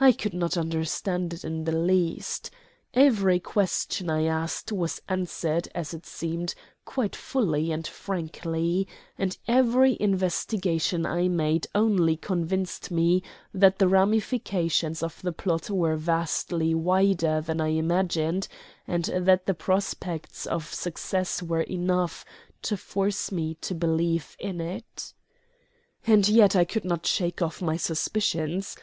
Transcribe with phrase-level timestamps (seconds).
[0.00, 2.50] I could not understand it in the least.
[2.92, 9.96] Every question I asked was answered, as it seemed, quite fully and frankly; and every
[10.00, 13.22] investigation I made only convinced me
[13.54, 18.48] that the ramifications of the plot were vastly wider than I imagined,
[18.88, 22.24] and that the prospects of success were enough
[22.62, 25.14] to force me to believe in it.
[26.08, 28.76] And yet I could not shake off my suspicions.